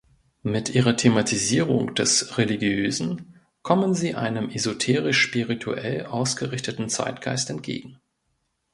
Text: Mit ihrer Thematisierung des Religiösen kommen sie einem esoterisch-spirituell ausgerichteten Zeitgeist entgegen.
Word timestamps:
Mit 0.41 0.73
ihrer 0.73 0.97
Thematisierung 0.97 1.93
des 1.93 2.35
Religiösen 2.39 3.35
kommen 3.61 3.93
sie 3.93 4.15
einem 4.15 4.49
esoterisch-spirituell 4.49 6.07
ausgerichteten 6.07 6.89
Zeitgeist 6.89 7.51
entgegen. 7.51 7.99